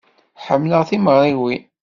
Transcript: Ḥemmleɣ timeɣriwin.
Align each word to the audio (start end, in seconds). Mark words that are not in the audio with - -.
Ḥemmleɣ 0.45 0.81
timeɣriwin. 0.89 1.63